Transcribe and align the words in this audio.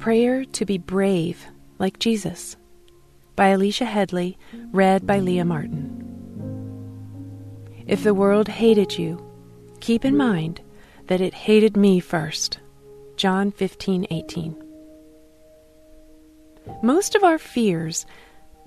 prayer 0.00 0.46
to 0.46 0.64
be 0.64 0.78
brave 0.78 1.46
like 1.78 1.98
Jesus 1.98 2.56
by 3.36 3.48
Alicia 3.48 3.84
Headley, 3.84 4.38
read 4.72 5.06
by 5.06 5.18
Leah 5.18 5.44
Martin. 5.44 6.06
If 7.86 8.02
the 8.02 8.14
world 8.14 8.48
hated 8.48 8.98
you, 8.98 9.22
keep 9.80 10.06
in 10.06 10.16
mind 10.16 10.62
that 11.08 11.20
it 11.20 11.34
hated 11.34 11.76
me 11.76 12.00
first. 12.00 12.58
John 13.16 13.52
15:18. 13.52 14.56
Most 16.82 17.14
of 17.14 17.22
our 17.22 17.38
fears 17.38 18.06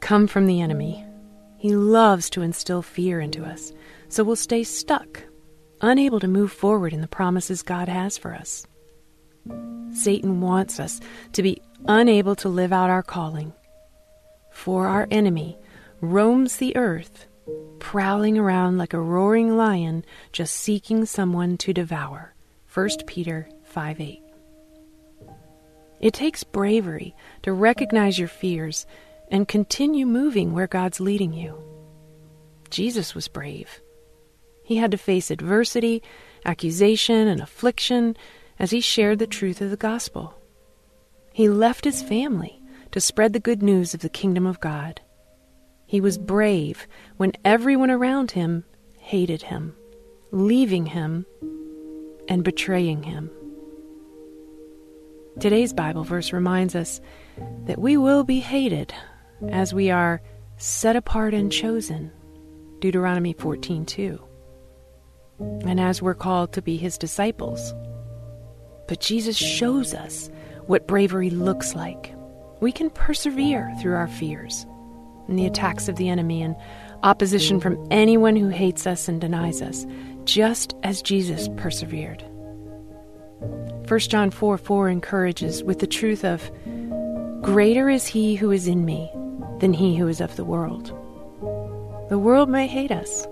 come 0.00 0.26
from 0.26 0.46
the 0.46 0.60
enemy. 0.60 1.02
He 1.56 1.74
loves 1.74 2.28
to 2.30 2.42
instill 2.42 2.82
fear 2.82 3.20
into 3.20 3.42
us, 3.44 3.72
so 4.08 4.22
we'll 4.22 4.36
stay 4.36 4.64
stuck, 4.64 5.22
unable 5.80 6.20
to 6.20 6.28
move 6.28 6.52
forward 6.52 6.92
in 6.92 7.00
the 7.00 7.08
promises 7.08 7.62
God 7.62 7.88
has 7.88 8.18
for 8.18 8.34
us. 8.34 8.66
Satan 9.92 10.40
wants 10.40 10.80
us 10.80 11.00
to 11.32 11.42
be 11.42 11.60
unable 11.86 12.34
to 12.36 12.48
live 12.48 12.72
out 12.72 12.90
our 12.90 13.02
calling. 13.02 13.52
For 14.50 14.86
our 14.86 15.08
enemy 15.10 15.58
roams 16.00 16.56
the 16.56 16.76
earth, 16.76 17.26
prowling 17.78 18.38
around 18.38 18.78
like 18.78 18.92
a 18.92 19.00
roaring 19.00 19.56
lion, 19.56 20.04
just 20.32 20.54
seeking 20.54 21.04
someone 21.04 21.56
to 21.58 21.72
devour. 21.72 22.34
1 22.72 22.88
Peter 23.06 23.48
5 23.64 24.00
8. 24.00 24.22
It 26.00 26.14
takes 26.14 26.42
bravery 26.42 27.14
to 27.42 27.52
recognize 27.52 28.18
your 28.18 28.28
fears 28.28 28.86
and 29.30 29.46
continue 29.46 30.06
moving 30.06 30.52
where 30.52 30.66
God's 30.66 31.00
leading 31.00 31.32
you. 31.32 31.62
Jesus 32.70 33.14
was 33.14 33.28
brave. 33.28 33.80
He 34.64 34.76
had 34.76 34.90
to 34.90 34.96
face 34.96 35.30
adversity, 35.30 36.02
accusation, 36.44 37.28
and 37.28 37.40
affliction 37.40 38.16
as 38.62 38.70
he 38.70 38.80
shared 38.80 39.18
the 39.18 39.26
truth 39.26 39.60
of 39.60 39.70
the 39.70 39.76
gospel. 39.76 40.32
He 41.32 41.48
left 41.48 41.84
his 41.84 42.00
family 42.00 42.62
to 42.92 43.00
spread 43.00 43.32
the 43.32 43.40
good 43.40 43.60
news 43.60 43.92
of 43.92 44.00
the 44.00 44.08
kingdom 44.08 44.46
of 44.46 44.60
God. 44.60 45.00
He 45.84 46.00
was 46.00 46.16
brave 46.16 46.86
when 47.16 47.32
everyone 47.44 47.90
around 47.90 48.30
him 48.30 48.64
hated 48.98 49.42
him, 49.42 49.74
leaving 50.30 50.86
him, 50.86 51.26
and 52.28 52.44
betraying 52.44 53.02
him. 53.02 53.30
Today's 55.40 55.72
Bible 55.72 56.04
verse 56.04 56.32
reminds 56.32 56.76
us 56.76 57.00
that 57.64 57.80
we 57.80 57.96
will 57.96 58.22
be 58.22 58.38
hated 58.38 58.94
as 59.48 59.74
we 59.74 59.90
are 59.90 60.22
set 60.56 60.94
apart 60.94 61.34
and 61.34 61.50
chosen. 61.50 62.12
Deuteronomy 62.78 63.34
14:2. 63.34 64.20
And 65.66 65.80
as 65.80 66.00
we're 66.00 66.14
called 66.14 66.52
to 66.52 66.62
be 66.62 66.76
his 66.76 66.96
disciples. 66.96 67.74
But 68.92 69.00
Jesus 69.00 69.38
shows 69.38 69.94
us 69.94 70.28
what 70.66 70.86
bravery 70.86 71.30
looks 71.30 71.74
like. 71.74 72.14
We 72.60 72.72
can 72.72 72.90
persevere 72.90 73.72
through 73.80 73.94
our 73.94 74.06
fears 74.06 74.66
and 75.28 75.38
the 75.38 75.46
attacks 75.46 75.88
of 75.88 75.96
the 75.96 76.10
enemy 76.10 76.42
and 76.42 76.54
opposition 77.02 77.58
from 77.58 77.82
anyone 77.90 78.36
who 78.36 78.50
hates 78.50 78.86
us 78.86 79.08
and 79.08 79.18
denies 79.18 79.62
us, 79.62 79.86
just 80.24 80.76
as 80.82 81.00
Jesus 81.00 81.48
persevered. 81.56 82.22
1 83.88 83.98
John 84.00 84.30
4 84.30 84.58
4 84.58 84.90
encourages 84.90 85.64
with 85.64 85.78
the 85.78 85.86
truth 85.86 86.22
of, 86.22 86.50
Greater 87.40 87.88
is 87.88 88.06
he 88.06 88.34
who 88.34 88.50
is 88.50 88.68
in 88.68 88.84
me 88.84 89.10
than 89.60 89.72
he 89.72 89.96
who 89.96 90.06
is 90.06 90.20
of 90.20 90.36
the 90.36 90.44
world. 90.44 90.88
The 92.10 92.18
world 92.18 92.50
may 92.50 92.66
hate 92.66 92.92
us. 92.92 93.22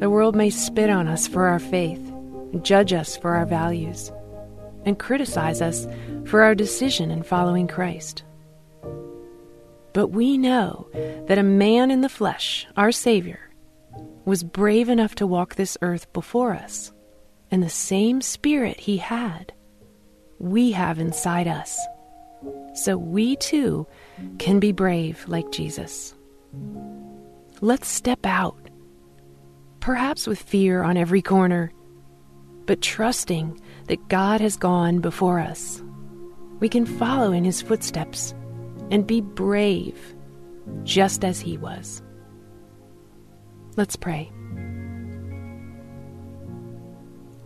The 0.00 0.10
world 0.10 0.36
may 0.36 0.50
spit 0.50 0.90
on 0.90 1.08
us 1.08 1.26
for 1.26 1.46
our 1.46 1.58
faith, 1.58 2.12
judge 2.60 2.92
us 2.92 3.16
for 3.16 3.34
our 3.34 3.46
values 3.46 4.12
and 4.84 4.98
criticize 4.98 5.60
us 5.60 5.86
for 6.26 6.42
our 6.42 6.54
decision 6.54 7.10
in 7.10 7.22
following 7.22 7.66
Christ. 7.66 8.24
But 9.92 10.08
we 10.08 10.36
know 10.36 10.88
that 11.28 11.38
a 11.38 11.42
man 11.42 11.90
in 11.90 12.00
the 12.00 12.08
flesh, 12.08 12.66
our 12.76 12.92
Savior, 12.92 13.50
was 14.24 14.42
brave 14.42 14.88
enough 14.88 15.14
to 15.16 15.26
walk 15.26 15.54
this 15.54 15.78
earth 15.82 16.12
before 16.12 16.52
us, 16.54 16.92
and 17.50 17.62
the 17.62 17.70
same 17.70 18.20
spirit 18.20 18.80
he 18.80 18.96
had, 18.96 19.52
we 20.38 20.72
have 20.72 20.98
inside 20.98 21.46
us. 21.46 21.78
So 22.74 22.96
we 22.96 23.36
too 23.36 23.86
can 24.38 24.58
be 24.58 24.72
brave 24.72 25.24
like 25.28 25.52
Jesus. 25.52 26.14
Let's 27.60 27.86
step 27.86 28.26
out, 28.26 28.58
perhaps 29.80 30.26
with 30.26 30.42
fear 30.42 30.82
on 30.82 30.96
every 30.96 31.22
corner, 31.22 31.72
but 32.66 32.80
trusting 32.80 33.60
that 33.88 34.08
God 34.08 34.40
has 34.40 34.56
gone 34.56 35.00
before 35.00 35.38
us. 35.38 35.82
We 36.60 36.68
can 36.68 36.86
follow 36.86 37.32
in 37.32 37.44
his 37.44 37.60
footsteps 37.60 38.34
and 38.90 39.06
be 39.06 39.20
brave, 39.20 40.14
just 40.82 41.24
as 41.24 41.40
he 41.40 41.58
was. 41.58 42.02
Let's 43.76 43.96
pray. 43.96 44.30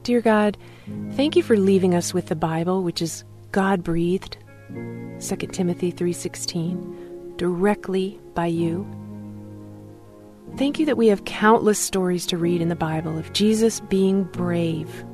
Dear 0.02 0.20
God, 0.20 0.56
thank 1.12 1.36
you 1.36 1.42
for 1.42 1.56
leaving 1.56 1.94
us 1.94 2.14
with 2.14 2.26
the 2.26 2.36
Bible, 2.36 2.82
which 2.82 3.02
is 3.02 3.24
God-breathed, 3.52 4.36
2 5.18 5.52
Timothy 5.52 5.90
3:16, 5.90 7.36
directly 7.36 8.20
by 8.34 8.46
you. 8.46 8.86
Thank 10.56 10.78
you 10.78 10.86
that 10.86 10.97
we 10.97 11.09
have 11.09 11.25
countless 11.25 11.78
stories 11.78 12.26
to 12.26 12.38
read 12.38 12.60
in 12.60 12.69
the 12.69 12.76
Bible 12.76 13.16
of 13.16 13.32
Jesus 13.32 13.81
being 13.81 14.25
brave 14.25 15.04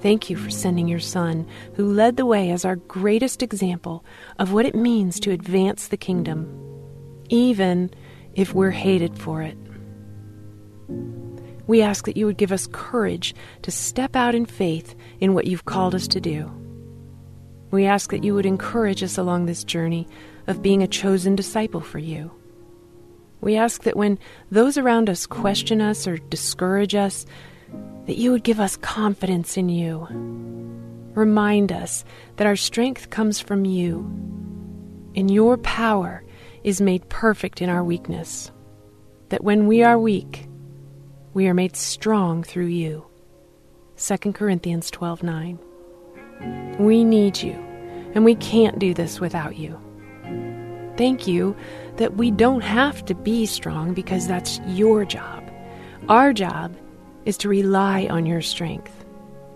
Thank 0.00 0.28
you 0.28 0.36
for 0.36 0.50
sending 0.50 0.88
your 0.88 1.00
Son, 1.00 1.46
who 1.74 1.92
led 1.92 2.16
the 2.16 2.26
way 2.26 2.50
as 2.50 2.64
our 2.64 2.76
greatest 2.76 3.42
example 3.42 4.04
of 4.38 4.52
what 4.52 4.66
it 4.66 4.74
means 4.74 5.18
to 5.20 5.32
advance 5.32 5.88
the 5.88 5.96
kingdom, 5.96 6.46
even 7.28 7.90
if 8.34 8.54
we're 8.54 8.70
hated 8.70 9.18
for 9.18 9.42
it. 9.42 9.56
We 11.66 11.82
ask 11.82 12.04
that 12.04 12.16
you 12.16 12.26
would 12.26 12.36
give 12.36 12.52
us 12.52 12.68
courage 12.70 13.34
to 13.62 13.70
step 13.70 14.14
out 14.14 14.34
in 14.34 14.46
faith 14.46 14.94
in 15.18 15.34
what 15.34 15.46
you've 15.46 15.64
called 15.64 15.94
us 15.94 16.06
to 16.08 16.20
do. 16.20 16.50
We 17.70 17.86
ask 17.86 18.10
that 18.10 18.22
you 18.22 18.34
would 18.34 18.46
encourage 18.46 19.02
us 19.02 19.18
along 19.18 19.46
this 19.46 19.64
journey 19.64 20.06
of 20.46 20.62
being 20.62 20.82
a 20.82 20.86
chosen 20.86 21.34
disciple 21.34 21.80
for 21.80 21.98
you. 21.98 22.30
We 23.46 23.54
ask 23.54 23.84
that 23.84 23.96
when 23.96 24.18
those 24.50 24.76
around 24.76 25.08
us 25.08 25.24
question 25.24 25.80
us 25.80 26.08
or 26.08 26.16
discourage 26.16 26.96
us, 26.96 27.24
that 28.06 28.16
you 28.16 28.32
would 28.32 28.42
give 28.42 28.58
us 28.58 28.76
confidence 28.76 29.56
in 29.56 29.68
you. 29.68 30.08
Remind 31.14 31.70
us 31.70 32.04
that 32.38 32.48
our 32.48 32.56
strength 32.56 33.10
comes 33.10 33.38
from 33.38 33.64
you, 33.64 34.00
and 35.14 35.30
your 35.30 35.58
power 35.58 36.24
is 36.64 36.80
made 36.80 37.08
perfect 37.08 37.62
in 37.62 37.70
our 37.70 37.84
weakness. 37.84 38.50
That 39.28 39.44
when 39.44 39.68
we 39.68 39.84
are 39.84 39.96
weak, 39.96 40.48
we 41.32 41.46
are 41.46 41.54
made 41.54 41.76
strong 41.76 42.42
through 42.42 42.66
you. 42.66 43.06
2 43.96 44.34
Corinthians 44.34 44.90
12:9. 44.90 45.60
We 46.80 47.04
need 47.04 47.40
you, 47.40 47.54
and 48.12 48.24
we 48.24 48.34
can't 48.34 48.80
do 48.80 48.92
this 48.92 49.20
without 49.20 49.56
you. 49.56 49.78
Thank 50.96 51.28
you 51.28 51.54
that 51.96 52.16
we 52.16 52.30
don't 52.30 52.62
have 52.62 53.04
to 53.06 53.14
be 53.14 53.46
strong 53.46 53.94
because 53.94 54.26
that's 54.26 54.60
your 54.66 55.04
job. 55.04 55.42
Our 56.08 56.32
job 56.32 56.76
is 57.24 57.36
to 57.38 57.48
rely 57.48 58.06
on 58.06 58.26
your 58.26 58.42
strength 58.42 59.04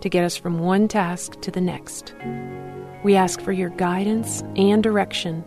to 0.01 0.09
get 0.09 0.25
us 0.25 0.37
from 0.37 0.59
one 0.59 0.89
task 0.89 1.41
to 1.43 1.51
the 1.51 1.61
next. 1.61 2.15
We 3.05 3.17
ask 3.17 3.41
for 3.41 3.53
your 3.53 3.71
guidance 3.71 4.43
and 4.57 4.83
direction, 4.83 5.45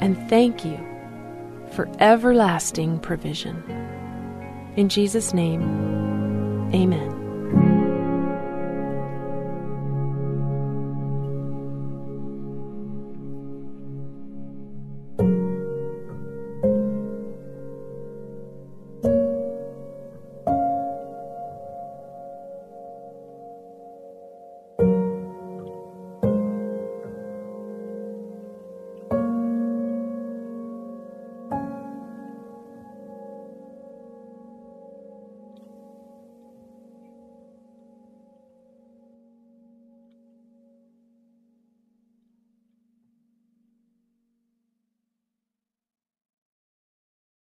and 0.00 0.16
thank 0.28 0.64
you 0.64 0.78
for 1.72 1.88
everlasting 2.00 2.98
provision. 3.00 3.62
In 4.76 4.88
Jesus' 4.88 5.32
name, 5.32 5.62
amen. 6.74 7.15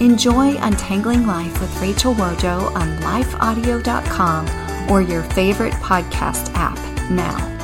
Enjoy 0.00 0.56
Untangling 0.60 1.26
Life 1.26 1.60
with 1.60 1.80
Rachel 1.80 2.14
Wojo 2.14 2.72
on 2.76 2.96
lifeaudio.com 2.98 4.90
or 4.90 5.02
your 5.02 5.22
favorite 5.24 5.74
podcast 5.74 6.52
app 6.54 6.78
now. 7.10 7.57